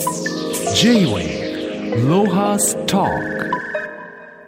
[0.00, 3.06] J-Way ロハスタ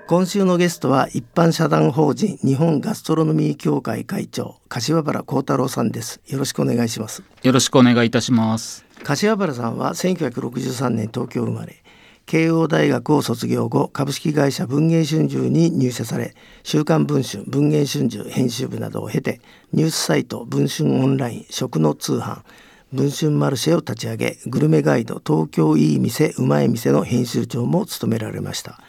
[0.09, 6.21] 今週のゲストは一般社団法人日本ガストロノミー協会会長柏原幸太郎さんです。
[6.27, 7.23] よろしくお願いします。
[7.45, 8.85] よろしくお願いいたします。
[9.05, 11.81] 柏原さんは1963年東京生まれ
[12.25, 16.35] 慶応大学を卒業後株式会社文藝春秋に入社され
[16.65, 19.41] 週刊文春文藝春秋編集部などを経て
[19.73, 22.43] ニュースサイト文春オンライン食の通販
[22.97, 28.81] 文春マルシェを立ち上げグルメガイド東京いい店うまい店の編集長も務められました。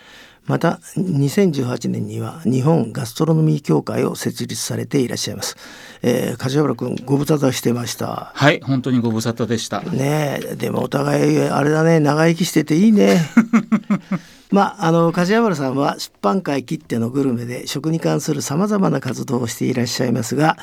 [0.45, 5.57] また2018年には日本ガストロノミー協会を設立されていらっしゃいます、
[6.01, 8.31] えー、梶原君ご無沙汰してました。
[8.33, 9.81] はい本当にご無沙汰でした。
[9.81, 13.19] ねでもお互いあれだね長生きしてていいね。
[14.49, 20.57] まあ、あの梶原さんは出版界きってのグルメで食に関するさまざまな活動をしていらっしゃいますが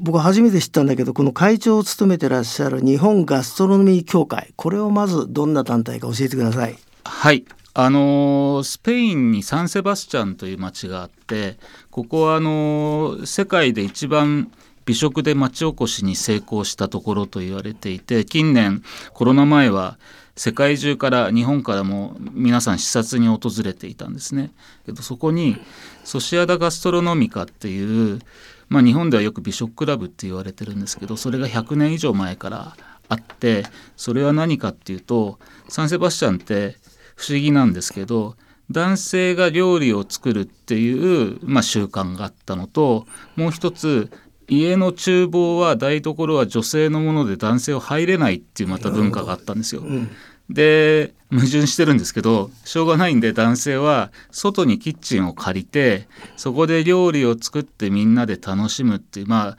[0.00, 6.78] 僕は初めて知ったんだけどこの会長を務めてらっしゃる日本ガストロノミー協会これをまずどんな団体か教えてください。
[7.04, 11.56] はいあのスペインにサンセバスチャンという町があって
[11.90, 14.50] ここはあの世界で一番
[14.86, 19.98] 美食で町おこしに成功したところと言われていて近年コロナ前は
[20.34, 24.50] 世界中から日本からも皆さん視察に訪れていたんですね。
[24.86, 25.58] けどそこに
[26.02, 28.20] ソシアダ・ガストロノミカっていう、
[28.70, 32.76] まあ、日本ではよく美食クラブって言われてるんですけどそれが100年以上前から
[33.08, 33.64] あって
[33.96, 36.76] それは何かっていうとサンセバスチャンって
[37.16, 38.36] 不思議なんですけど
[38.70, 44.10] 男性が料理を作るっていう、まあ、習慣があったのともう一つ
[44.46, 49.82] 家の厨房は台所は女性のもので男性は入れないっていうまた文化があったんですよ。
[50.50, 59.56] うん、で矛盾してるんですけどしょうがないんで男性は外にキッチンを借りてそこで料理を作ってみんなで楽しむっていうまあ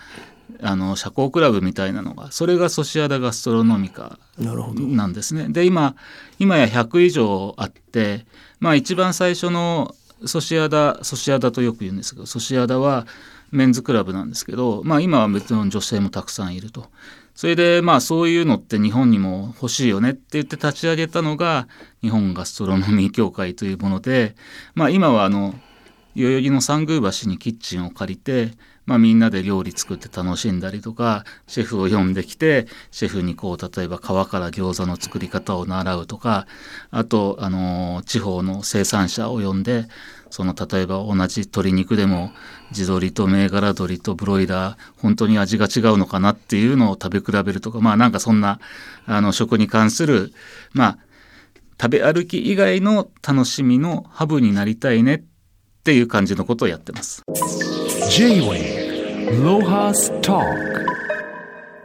[0.64, 5.48] あの社交クラブみたいなのがそれがソシアダ・ガストロノミカなんですね。
[5.50, 5.96] で今
[6.40, 8.26] 今や100以上あって
[8.60, 9.96] まあ一番最初の
[10.26, 13.08] ソシアダソシアダとよく言うんですけどソシアダは
[13.52, 16.88] メンズクラブなんですけど、まあ、今は別の女性もたくさんいると。
[17.36, 21.68] それでまあそういうのって日本にも欲しいよねって言って立ち上げたのが
[22.02, 24.36] 日本ガストロノミー協会というもので、
[24.76, 25.56] まあ、今はあの
[26.16, 28.52] 代々木の三宮橋にキッチンを借りて
[28.86, 36.48] まあ、みんなで料理作って楽しんだりとかシェフを呼んできてシェフにこう例えば皮から餃子の作り方を習うとか
[36.90, 39.86] あと、あの地方の生産者を呼んで
[40.32, 42.32] その例えば同じ鶏肉でも
[42.72, 48.60] 地鶏と銘柄鶏とブロイラー本当に味が違うのかなっていうのを食べ比べるとかまあなんかそんな
[49.06, 50.34] あの食に関する
[50.74, 50.98] まあ
[51.80, 55.24] 食べ歩き以外の楽しみのハブになりたいねっ
[55.84, 57.24] ていう感じのことをやってます。
[58.10, 60.71] J-Way ロハスタ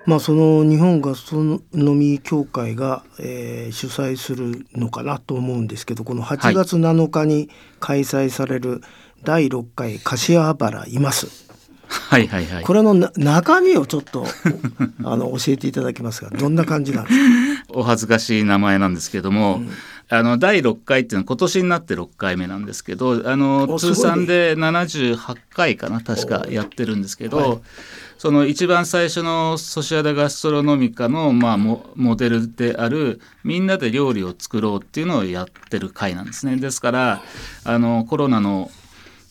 [0.06, 1.36] まあその日本ガスト
[1.74, 7.50] ノミー協会が、えー、主催するのかなと思うんですけどこの8月7日に
[7.80, 8.82] 開催される
[9.24, 11.46] 第6回柏原います。
[11.88, 12.64] はいはいはい。
[12.64, 14.24] これの中身をちょっと
[15.04, 17.24] あの教えていただけますがどんな感じなんですか？
[17.76, 19.70] お恥ずかしい名前なんですけども、うん、
[20.08, 27.60] あの第6回っていうのは今年になって6回目なんですけどあの通算で78回かな確かやってるんですけど、はい、
[28.16, 36.56] その一番最初のソシアダ・ガストロノミカの、まあ、モデルであるみんなで料理を作ろうっていうのをやってる回なんですね。
[36.56, 37.22] ですから
[37.64, 38.70] あのコロナの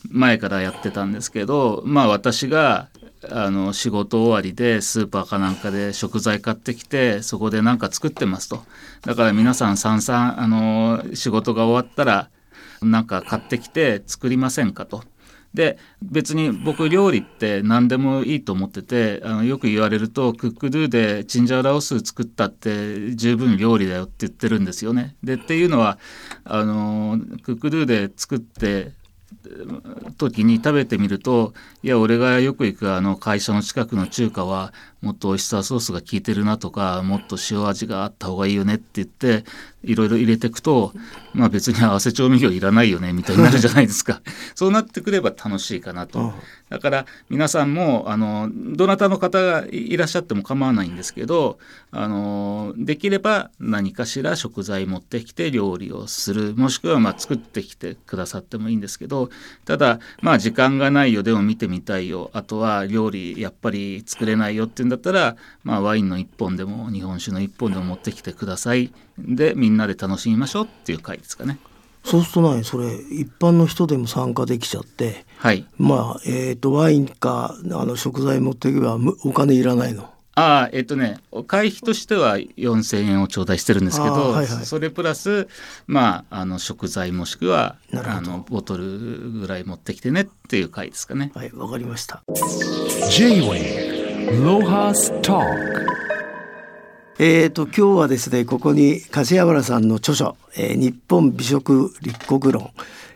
[0.08, 2.90] 前からやってたんですけどまあ私が
[3.32, 8.64] あの仕事終わりでスーパーかなんかで食材買ってきてそこで何か作ってますと
[9.02, 12.30] だから皆さんさんさんあの仕事が終わったら
[12.82, 15.04] 何か買ってきて作りませんかと。
[15.54, 25.16] で別に僕料理って何でもいいと思っててあのよく言われるとクックドゥでチンジャオラオス作ったって十分料理だよって言ってるんですよね。
[25.24, 25.98] でっていうのは
[26.44, 28.92] あのクックドゥで作って
[30.18, 34.74] 時に食べてみるといや俺がよく行くあの会社の近くの中華は
[35.06, 39.46] もっとオイスターソースが効いてるなとかもっと塩味があった方がいいよねって言って
[39.84, 40.94] いろいろ入れていくと
[41.36, 44.22] まあ別に合わせ調味料いらないよねみたいになるじゃないですか。
[44.56, 46.34] そうなってくれば楽しいかなと。
[46.70, 51.60] だから皆さんもあのどなたの方がいらっしゃっても構わないんですけど
[51.92, 59.30] あのできれば何かしら食材持ってきて料理をするもしくはまあ作ってきてくださってもいいんですけど
[59.66, 71.60] ただまあ時間がないよでも見てみたいよあとは料理やっぱり作れないよっていうんだったら、まあ、ワインの1本でも日本酒の1本でも持ってきてくださいでみんなで楽しみましょうっていう回ですかね。
[72.04, 80.12] そうするとねそれ一般の人でも参加できちゃって、はい、まあ、えーと、ワインかあの食材持っていけばお金いらないの。
[80.38, 85.48] ああえっとね会費としては4,000円を頂戴してるんですけど、はいはい、それプラス
[85.88, 91.32] まああの食材もしくはあのボトルぐらい持ってきてねっていう会ですかね。
[91.34, 92.22] はいわかりました。
[93.10, 93.95] J-Way
[94.36, 95.88] Lohas Talk.
[97.18, 102.72] えーと今日はですねここに柏原さんの著書「えー、日本美食立国論」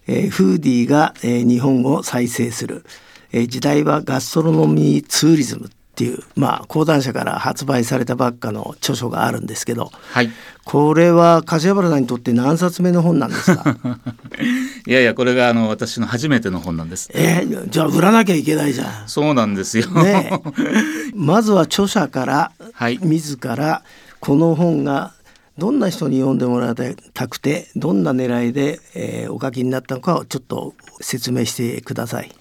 [0.08, 2.86] えー、フーディーが、えー、日本を再生する、
[3.34, 5.70] えー、時代はガストロノミーツーリズム
[6.00, 10.30] っていうまあ講談社から発売されたばっかの著書があるんですけどはい
[10.64, 13.76] これは柏原さんにとって何冊目の本なんですか？
[14.88, 17.10] いやいやこれがあの私の初めての本なんです。
[17.14, 19.10] えー、じゃあ売らなきゃいけないじゃん。
[19.10, 19.88] そうなんですよ。
[19.90, 23.84] ねえまずは著者からはい自ら
[24.22, 25.14] この本が
[25.58, 26.76] どんな人に読んでもらい
[27.14, 32.32] たくてどんな狙いで、えーお書きになったのかをちょっと説明してください。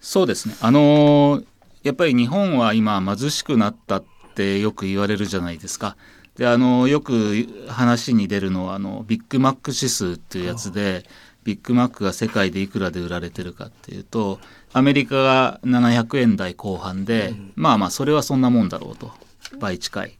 [0.00, 0.54] そうですね。
[0.60, 1.44] あのー
[1.86, 4.04] やっぱり日本は今貧しくなったっ
[4.34, 5.96] てよく言われるじゃないですか。
[6.36, 11.04] であのよく話に出るのはあのビッグマック指数っていうやつで
[11.44, 14.40] ビッグマックが世界でいくらで売られてるかっていうと
[14.72, 19.12] アメリカが700円台後半で、まあまあそれはそんなもんだろうと
[19.60, 20.18] 倍近い。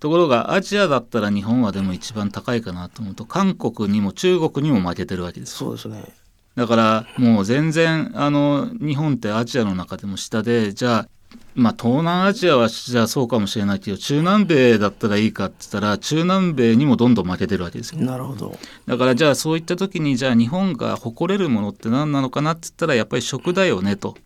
[0.00, 6.23] ところがアジアだったら日本はでも一番高いかなと思うと韓国にも中国にも負けてるわけですよそうですね。
[6.54, 11.08] だからもう全然あの日本ってアジアの中でも下でじゃあ
[11.54, 18.56] まあ東南アジアはじゃあそうかもしれないけど中南米だったらいいかって言ったら中南米にもどんどん負けてるわけですよなるほど。
[18.86, 24.16] だからじゃあそういった時にじゃあ日本が誇れるものって何なのかなって言ったらやっぱり食だよねと。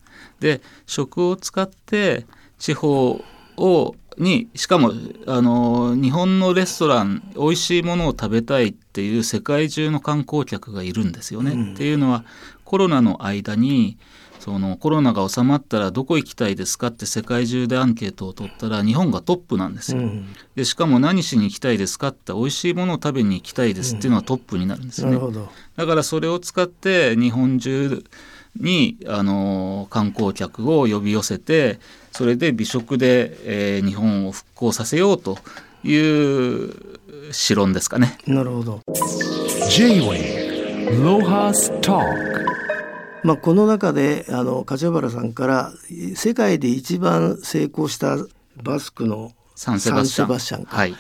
[0.41, 2.27] で食を使って
[2.59, 3.23] 地方
[3.57, 4.93] をにしかも
[5.27, 11.53] あの日本のレストラン美味しいものを食べたいっていう世界中の観光客がいるんですよね。
[11.53, 12.25] うんっていうのは
[12.65, 13.97] コロナの間に
[14.39, 19.99] そのコロナが収まったらどこ行きたいですかって世界中でアンケートを取ったら日本がトップなんですよ。
[19.99, 25.15] うん、でしかも何しに行きたいですかって美味しいものを食べに行きたいですっていうのはトップになるんですよね。
[25.15, 25.49] なるほど。
[25.77, 28.05] だからそれを使って日本中
[28.57, 31.79] にあの観光客を呼び寄せて
[32.13, 35.39] それで美食で、えー日本を復興させようと
[35.85, 36.73] いう
[37.33, 38.19] 史論ですかね。
[38.27, 38.83] なるほど。
[39.71, 42.39] J-Way Lohas Talk
[43.23, 45.73] まあこの中であの柏原さんから
[46.15, 48.17] 世界で一番成功した
[48.63, 50.95] バスクのサンセバスチャ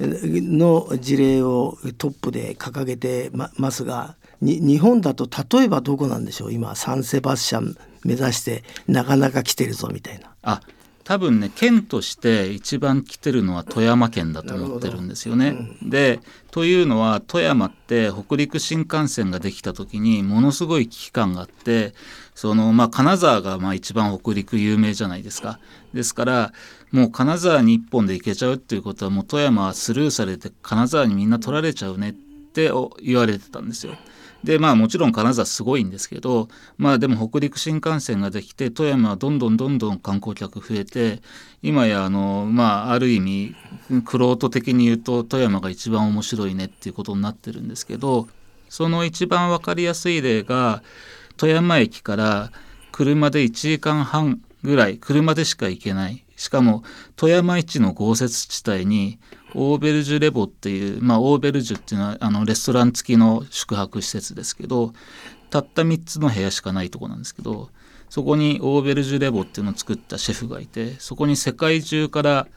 [0.00, 6.52] ンの事例をトップで掲げてまますがに日本だと例えばどこなんでしょう？
[6.52, 10.34] 今サンセバスチャン目指してなかなか来てるぞみたいな。
[10.42, 10.60] あ
[11.04, 15.56] 多分ね県として一番来てるのは富山県だと思ってるんですよね。
[15.82, 21.94] でというのは富山って北陸新幹線ができた時にものすごい危機感があって
[22.34, 25.58] そのまあ金沢がまあ一番北陸有名じゃないですか。
[25.92, 26.52] ですから
[26.90, 33.94] もう金沢に一本で行けちゃうっていうことはもう富山はスルーされて金沢にみんな取られちゃうねってお言われてたんですよ。
[34.44, 41.22] でまあもちろん金沢すごいんですけどまあでも北陸新幹線ができて富山はどんどんどんどん観光客増えて
[41.62, 43.54] 今やあのまあある意味
[43.90, 48.26] 玄人的に言うと富山が一番面白いねっていうことになってるんですけど
[48.68, 50.82] その一番分かりやすい例が
[51.36, 52.50] 富山駅から
[52.90, 56.24] 車で1時間半ぐらい車でしか行けない。
[56.36, 56.82] しかも
[57.14, 59.18] 富山市の豪雪地帯に
[59.54, 64.92] オーベルジュレボっていう、まあ、オーベルジュっていうのはあのレストラン付きの宿泊施設ですけど
[65.50, 67.70] たった3つの部屋しかないとこなんですけど
[68.08, 72.48] そこにオーベルジュレボっていうのを作ったシェフがいてそこに世界中から、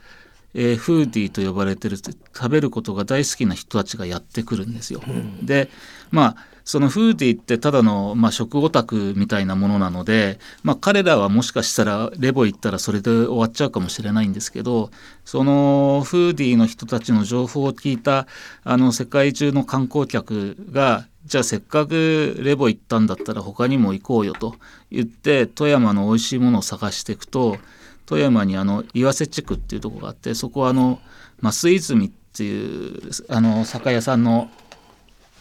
[0.55, 5.01] えーフーディーと呼ばれてる食べることが大好きな人たちがやってくるんですよ。
[5.43, 5.69] で
[6.12, 6.35] まあ
[6.65, 14.89] そのフーディーってただの、まあ、食オタクみたいなものなので、まあ、彼らはもしかしたらレボ行ったらそれで終わっちゃうかもしれないんですけど
[15.25, 18.25] そのフーディーの人たちの情報を聞いた
[18.63, 24.55] あの世界中の観光客がじゃあせっかくレボ行ったんだったら他にも行こうよと
[24.89, 27.57] 言って富山の美味しいものを探していくと
[28.05, 31.00] 富山にあの岩瀬地区っていうところがあってそこはあの
[31.41, 34.50] 増泉っていうあの酒屋さんの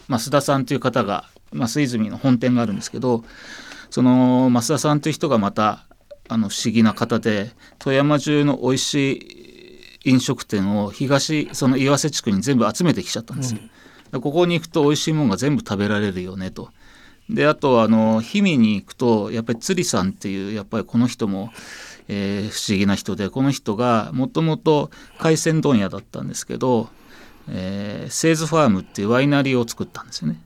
[0.09, 3.25] 増田さんという方が増泉の本店があるんですけど
[3.91, 5.87] その増田さんという人がまた
[6.29, 13.61] あの不思議な方で富山中の美味しい飲食店を東その岩瀬地区に全部集めてきちゃったんですよ。
[14.13, 16.71] でここに行くと美味しいものが全部食べられるよねと。
[17.29, 21.51] であとあの氷見に行くとやっぱり釣りさんっていうやっぱりこの人も、
[22.09, 26.89] えー不思議な人でこの人がもともと海鮮問屋だったんですけど、
[27.49, 30.41] えーセーズファームっていうワイナリーを作ったんですよね。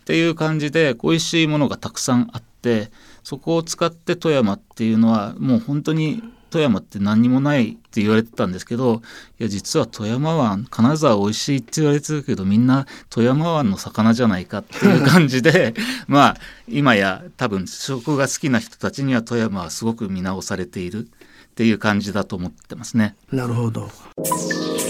[0.00, 2.90] っていう感じで美味しいものがたくさんあって
[3.24, 6.22] そこを使って富山っていうのはもう本当に
[6.56, 9.02] 富山って何にもないって言われてたんですけど
[9.38, 15.74] いや実は富山湾金沢美味しいって言われてるけどみんな富山湾の魚じゃないかっていう感じで
[16.08, 16.36] まあ
[16.66, 21.08] 今や多分食が好きな人たちには富山はすごく見直されているっ
[21.54, 23.16] ていう感じだと思ってますね。
[23.30, 23.90] なるほど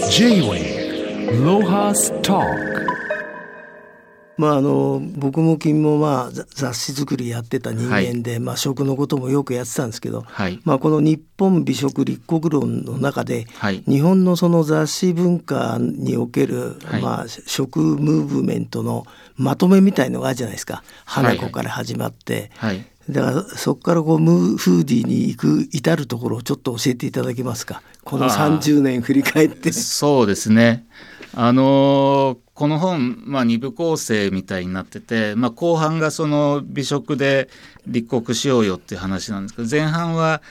[0.09, 2.96] J-Way Lohas Talk
[4.37, 10.59] まああの僕も君もまあざ雑誌作りやってた人間で、まあ食のこともよくやってたんですけど、はい。
[10.63, 13.83] まあこの日本美食立国論の中で、はい。
[13.87, 17.01] 日本のその雑誌文化における、はい。
[17.01, 20.83] まあ食ムーブメントのまとめみたいのがあるじゃないですか。
[21.05, 22.85] 花子から始まって、はい。
[23.09, 27.81] だからそこからこうムーフーディーに行く至るところをちょっと教えていただけますか。
[28.03, 28.59] このあー。
[28.59, 29.71] 30年振り返って。
[29.71, 30.85] そうですね。
[31.33, 37.49] あのーこの本、まあ、二部構成みたいになってて、まあ、後半がその美食で
[37.85, 40.41] 立国しようよっていう話なんですけど前半は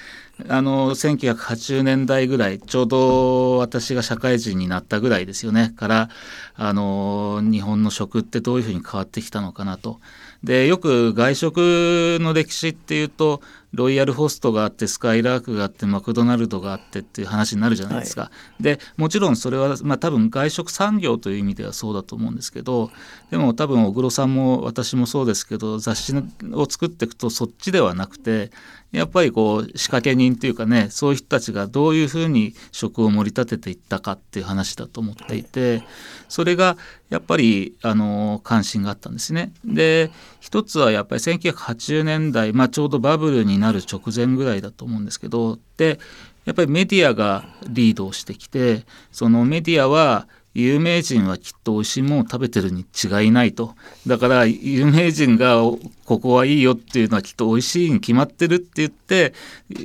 [0.48, 6.08] あの1980年代ぐらいちょうど私が社会人になったぐらいですよねから
[6.54, 9.98] あの日本の食ってどういうふうに変わってきたのかなと。
[10.44, 13.40] でよく外食の歴史っていうと
[13.72, 18.30] ロイヤルホストがあってスカイラークがあってマクドナルドがあってっていう話になるじゃないですか。
[18.60, 22.90] でもちろんそれは、まあ、多分外食産業という意味ではそうだと思うんですけど
[23.30, 26.14] でも多分小黒さんも私もそうですけど雑誌
[26.52, 28.50] を作っていくとそっちではなくて
[28.92, 35.82] やっぱりこう仕掛け人っていうかねそういう人たちがどういうふうに食を盛り立てていったかっていう話だと思っていて
[36.28, 36.76] それが
[37.08, 39.52] やっぱりあの関心があったんですね。
[39.64, 40.10] で
[40.40, 45.98] 一つはやっぱり1980年代、まあ、ちょうどバブルになる直前ぐらいだと思うんですけどで
[46.44, 53.74] やっぱりメディアがリードをしてきてそのメディアは有名人はきっと美味しいものを食べてるに違いないと
[54.06, 55.60] だから有名人が
[56.06, 59.34] ここはいいよっていうのはきっと美味しいに決まってるって言って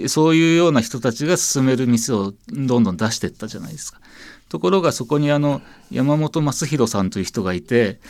[0.08, 4.01] そういうような人たちが勧める店をどんどん出していったじゃないですか。
[4.52, 8.02] ところがそこにあの山本正弘さんという人がいて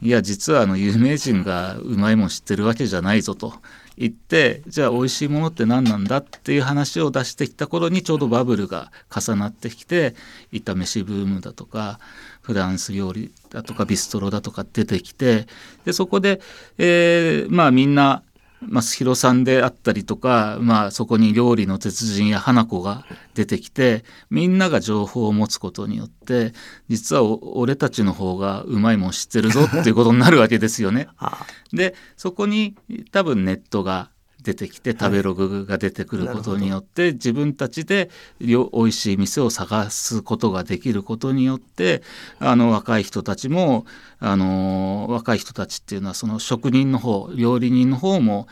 [0.00, 3.52] いや実はあの有名人がうまいもん知ってるわけじゃないぞと。
[3.98, 10.14] 言ってじゃあ美味しいものって何なんだっていう話を出してきた頃にちょうどバブルが重なってきて
[10.54, 12.00] 炒飯ブームだとか
[12.40, 15.46] フランス料理だとかビストロだとか出てきて
[15.84, 16.40] でそこで、
[16.78, 18.22] えーまあみんな
[18.62, 26.52] 増弘さんであったりとか、まあ、そこに料理の鉄人や花子が出てきてみんなが情報を持つことによって
[26.88, 31.08] 実はお俺たちの方がうまいもん知ってるぞっていうことになるわけですよね。
[31.18, 32.76] あでそこに
[33.12, 34.10] 多分ネットが
[34.42, 42.02] 出てきて食べログが出てくることによって、自分たちでよ美味しい店を探すことができることによって
[42.38, 43.86] あの若い人たちも
[44.18, 48.46] あの若い人たちっていうのはその職人の方料理人の方も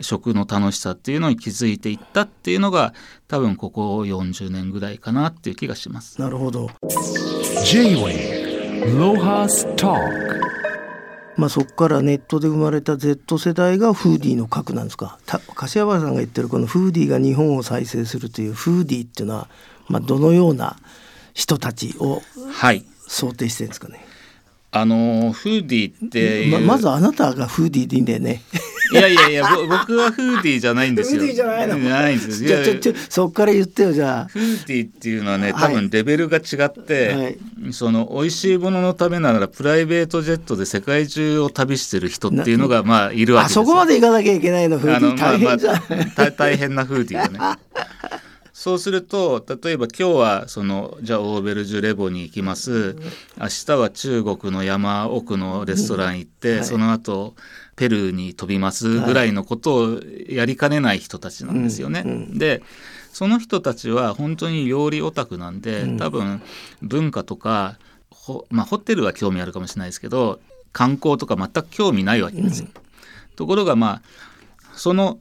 [0.00, 2.94] 食の楽しさっていうのに気づいていったっていうのが
[3.28, 6.20] 多分ここ40年ぐらいかなっていう気がします。
[6.20, 6.70] なるほど。
[7.64, 8.50] J-Way
[8.98, 10.39] Lohas Talk
[11.36, 15.18] まあそこからネットで生まれた Z 世代がフーディーの核なんですか。
[15.26, 19.48] た柏原さんが言ってるこのフーディーが日本を再生するというフーディーっていうのは
[19.88, 20.76] まあどのような
[21.34, 22.22] 人たちを
[22.52, 24.04] はい想定してるんですかね。
[24.72, 28.42] あのフーディーっていうままずあなたがフーディーでいいんだよね。
[28.92, 31.20] いやいやいやぼ僕はフーディーじゃないんですよ。
[31.20, 31.78] フーディーじゃないの？
[31.78, 32.44] ないんです。
[32.44, 34.24] いじゃやあちょちょそこから言ってよじゃあ。
[34.26, 37.38] フーディーっていうのはねはい多分レベルが違って、はい
[37.72, 43.62] その美味しいもののためならプライベートジェットで世界中を旅してる人っていうのがまあいるわけですよ。
[43.62, 44.78] あそこまで行かなきゃいけないの？
[44.78, 45.74] フーディー大変じゃん。
[45.74, 47.60] まあまあ大大変なフーディーがね。
[48.60, 52.94] そうすると例えば今日はそのじゃあオーベルジュレボに行きます。
[53.38, 56.64] 明日は中国の山奥のレストラン行って、はい。
[56.66, 57.34] その後
[57.76, 62.02] ペルーに飛びますぐらいのことをやりかねない人たちなんですよね。
[62.04, 62.38] うんうん。
[62.38, 62.62] で
[63.14, 65.96] その人たちは本当に料理オタクなんで、うん。
[65.96, 66.42] 多分
[66.82, 67.78] 文化とか
[68.10, 70.38] ほ、まあ、ホテルは興味あるかもしれないですけど
[70.74, 72.68] 観光とか全く興味ないわけですよ。
[73.36, 74.02] ところがまあ
[74.74, 75.18] その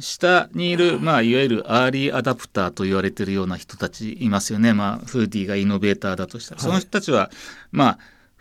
[0.00, 6.66] 下にいる、まあ、いわゆるアーリーアダプターと言われているような人たちいますよね、まあ、フーディーがイノベーターだとしたら、はい。
[6.66, 7.30] その人たちは、
[7.72, 7.98] まあ、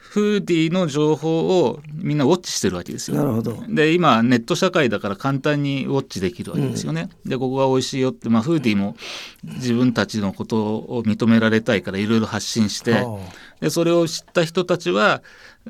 [0.10, 3.18] フーディーの情報をみんなウォッチしてるわけですよ。
[3.18, 3.64] なるほど。
[3.70, 7.10] で今ネット社会だから簡単にウォッチできるわけですよね。
[7.28, 8.96] でここが美味しいよって、まあ、フーディーも
[9.44, 13.20] 自分たちのことを認められたいからいろいろ発信しては
[13.60, 15.22] でそれを知った人たちは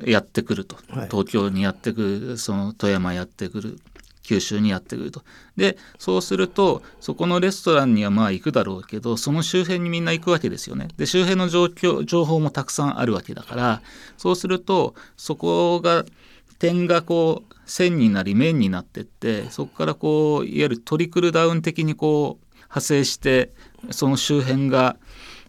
[0.02, 1.08] やってくると、はい。
[1.10, 2.00] 東京にやってく
[2.30, 3.78] るその富山やってくる
[4.22, 5.22] 九州にやってくると。
[5.56, 10.88] でそうするとそこのレストランにはまあ行くだろうけどその周辺にみんな行くわけですよね。
[10.96, 13.82] で周辺の状況情報もたくさんあるわけだから
[14.16, 16.04] そうするとそこが
[16.58, 23.52] 点がこう線になり面になってってそこからこういわゆるトリクルダウン的にこう派生して
[23.90, 24.96] その周辺が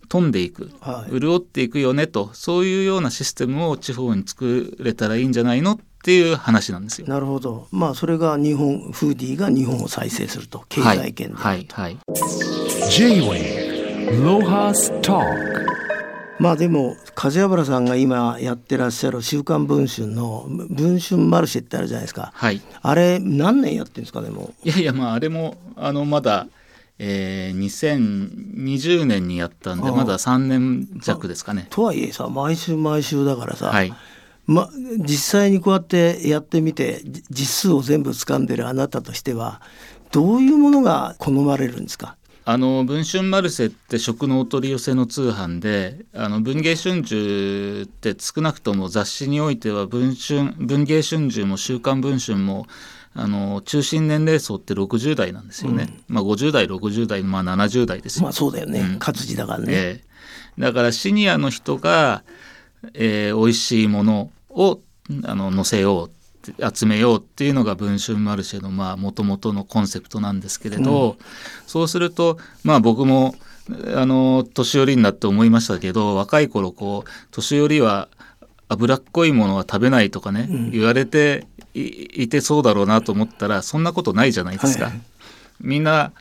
[0.08, 1.20] 飛んでいく、はい。
[1.20, 7.08] 潤っていくよねとそういうようなシステムを地方に作れたらいいんじゃないのっていう話なんですよ。
[7.08, 7.68] なるほど。
[7.72, 11.98] まあそれが日本フーディーが日本を再生すると経済圏で、はいはい、
[12.90, 15.62] J-Wave Lohas Talk
[16.42, 22.32] まあでも梶原さんが今やってらっしゃる「週刊文春」の「文春マルシェ」ってあるじゃないですか。
[22.34, 24.52] はい、あれ何年やってるんですかねも。
[24.64, 26.48] いやいやまああれもあのまだ、
[26.98, 31.68] えー、2020年にやったんでまだ3年弱ですかね。
[31.70, 31.74] う。
[31.76, 33.94] とはいえさ毎週毎週だからさ、はい
[34.54, 39.62] ま、実際にこうやってやってみてじ実数を全部掴んでるあなたとしては
[40.12, 42.18] どういうものが好まれるんですか？
[42.44, 52.66] あの文春マルセって食のお取り寄せの通販であの文藝春秋って少なくとも雑誌においては文春文藝春秋も週刊文春も
[53.14, 59.00] あの中心年齢層って60代なんですよね、まあ50代60代まあ70代ですよ、まあそうだよね、うん。
[59.00, 60.02] 活字だからね、え
[60.58, 60.62] え。
[60.62, 62.24] だからシニアの人が、
[62.94, 64.80] えー美味しいものを
[65.26, 66.12] あの載せよう
[66.74, 71.18] 集めようっていうのが文春マルシェのまあ元々のコンセプトなんですけれど、
[71.68, 73.36] そうするとまあ僕も
[73.96, 78.10] あの年寄りになって思いましたけど若い頃こう年寄りは
[78.70, 84.86] 脂っこいものは食べないとかね、言われていいてそうだろうなと思ったらそんなことないじゃないですか。
[84.86, 85.02] はい。
[85.60, 86.12] みんな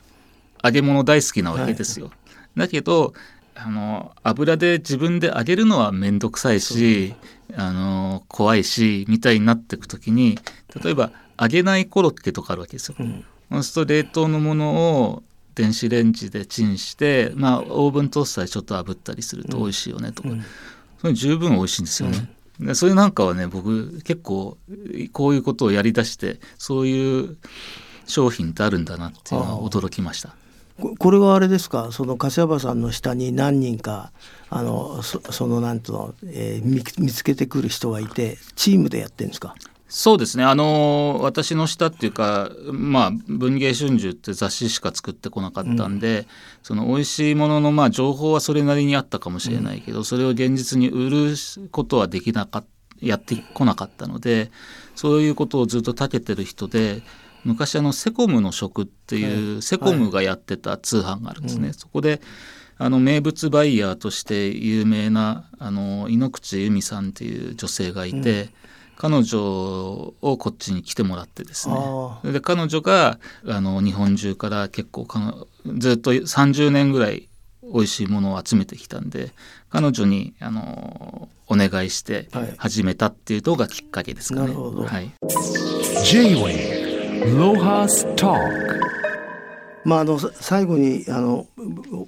[0.63, 2.11] 揚げ物大好きなわけですよ。
[2.55, 3.13] だけど
[3.55, 7.15] あの油で自分で揚げるのは面倒くさいし、
[7.55, 10.37] あの怖いしみたいになっていく時に
[10.83, 12.95] 例えば揚げないコロッケとかあるわけですよ。
[13.51, 15.23] そうすると冷凍のものを
[15.55, 20.29] 電子レンジでチンして、まあ、オーブントースターでちょっと炙ったりすると美味しいよねとか、
[21.01, 22.29] それ十分美味しいんですよね。
[22.59, 24.57] でそれなんかはね僕結構
[25.11, 27.37] こういうことをやりだしてそういう
[28.05, 30.35] 商品ってあるんだなっていうのは驚きました。
[30.81, 31.91] ここれはあれですか？
[31.91, 34.11] その柏原さんの下に何人か
[34.49, 39.55] あのそそのなんとの、えー見見つけてくる人がいてチームでやってるんですか？
[39.87, 40.45] そうですね。
[40.45, 46.27] あの私の下っていうかまあ文藝春秋って雑誌しか作ってこなかったんで、
[46.63, 51.35] その美味しいもののまあ情報はそれなりにあったかもしれないけど、それを現実に売る
[51.71, 52.63] ことはできなか
[53.01, 54.49] やってこなかったので
[54.95, 57.01] そういうことをずっとたけてる人で
[57.43, 61.73] 昔あのセコムの食っていう、セコムがやってた通販があるんですね。
[61.73, 62.21] そこで
[62.77, 68.49] あの名物バイヤーとして有名なあの井ノ口由美さんっていう女性がいて、
[68.97, 71.75] 彼女をこっちに来てもらってですね。
[71.75, 77.27] あで彼女があの日本中から結構かのずっと30年ぐらい
[77.63, 79.31] 美味しいものを集めてきたんで
[79.69, 82.53] 彼女にあのお願いしてはい。
[82.57, 84.47] 始めたっていうのがきっかけですかね。
[84.47, 84.85] なるほど。
[84.85, 85.11] はい、
[87.21, 88.81] Lohas Talk.
[89.83, 91.45] まああのさ最後にあの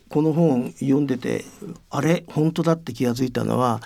[0.09, 1.45] この本読んでて
[1.89, 3.81] あれ本当だって気が付いたのは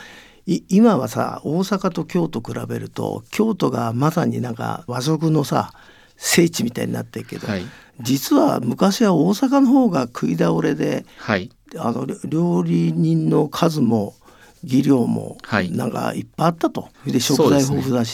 [0.45, 5.73] い今はさ大阪と京都比べると京都がまさになんか和食のさ
[6.15, 7.65] 聖地みたいになってるけど、はい。
[7.99, 11.51] 実は昔は大阪の方が食い倒れではい。
[11.77, 14.15] あの料理人の数も
[14.63, 15.71] 技量もはい。
[15.71, 17.77] なんかいっぱいあったと、で食材そうですね。
[17.77, 18.13] 豊富だし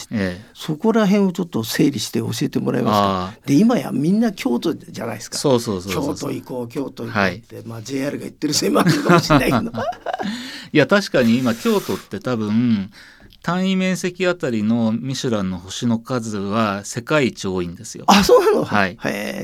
[0.54, 5.38] そ,、ええこら辺をちょっと整理して教えてもらえますあかで今やみんな京都じゃないですか。
[5.38, 6.14] そうそうそうそう。
[6.14, 7.36] 京都行こう京都行こうはい。
[7.36, 9.72] って、まあ JR が言ってるせいもあるかもしれないけど。
[10.72, 12.90] いや確かに今京都って多分
[13.42, 18.04] 単位面積あたりのミシュランの星の数は世界一多いんですよ。
[18.08, 18.64] あそうなの？
[18.64, 18.96] はい。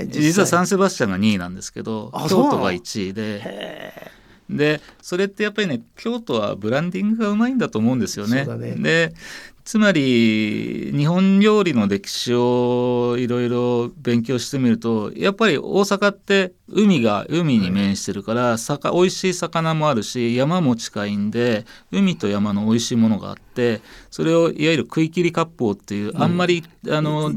[0.08, 4.10] 実はサ際ンセバスチャンが2位なんですけど京都が1位で
[4.56, 8.44] でそれってやっぱりね京都はブランディングがうまいんだと思うんですよね。
[8.44, 8.74] ね。
[8.76, 9.14] で
[9.62, 27.30] つまり日本料理の歴史をいろいろ勉強してみるとやっぱり大阪って海が海に面してるから、魚美味しい魚もあるし山も近いんで海と山の美味しいものがあってそれをいわゆる食い切り割烹っていう、あんまりあの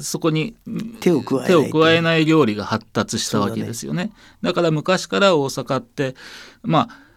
[0.00, 0.54] そこに
[1.00, 4.12] 手を加えない手を加えない料理が発達したわけですよね。
[4.42, 6.14] だから昔から大阪って
[6.62, 7.10] まあ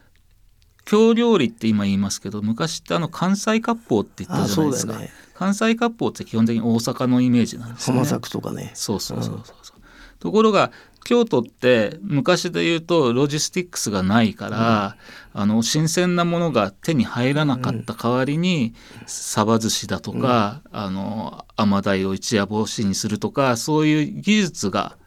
[0.86, 5.10] 京料理って今言いますけど昔ってあの関西割烹って言ったあじゃないですか、ね。
[5.34, 8.00] 関西割烹って基本的に大阪のイメージなんですよね。
[8.00, 8.72] 浜作とかね。
[8.74, 9.82] そうそうそうそうそう。
[10.20, 10.72] ところが
[11.04, 14.98] 京都って昔で言うとロジスティックスがないから、
[15.34, 18.74] あの新鮮なものが手に入らなかった代わりに、
[19.06, 24.98] サバ寿司だとか、あの甘鯛を一夜干しにするとかそういう技術が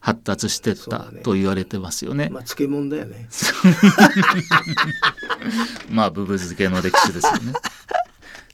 [0.00, 2.28] 発達してったと言われてますよね。
[2.30, 3.28] まあ漬物だよね
[5.90, 7.52] まあブブ漬けの歴史ですよね。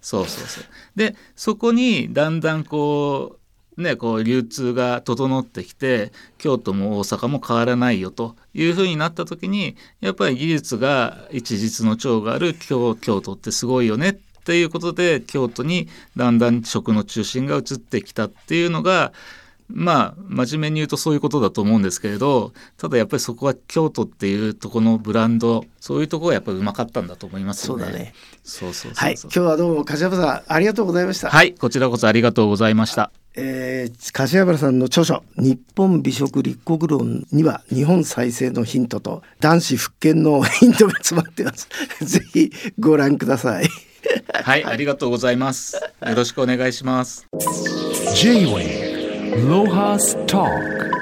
[0.01, 0.65] そうそうそう。
[0.97, 3.39] でそこにだんだんこう
[3.77, 14.13] ね、こう流通が整ってきて京都も大阪も変わらないよというふうになった時にやっぱり技術が一日の長がある京京都ってすごいよねっ
[14.45, 19.13] ていうことで京都にだんだん食の中心が移ってきたっていうのが
[19.69, 27.85] まあ真面目に言うとそういうことだと思うんですけれどただやっぱりそこは京都っていうとこのブランドそういうところがやっぱりうまかったんだと思いますよね。
[27.85, 28.15] そうだね。
[28.43, 31.31] そうそうそうそうはい、今日はどうも柏原さんありがとうございました。
[31.31, 33.11] はいこちらこそありがとうございました。
[33.37, 41.69] えー、柏原さんの著書「日本美食立国論」には日本再生のヒントと男子復権のヒントが詰まってます。
[42.05, 43.69] ぜひご覧ください。
[44.33, 45.77] はい、ありがとうございます。
[45.77, 47.27] よろしくお願いします。
[48.15, 48.84] J-Wave
[49.37, 50.94] Lohas Talk